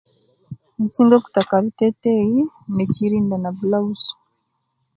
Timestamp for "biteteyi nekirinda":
1.63-3.35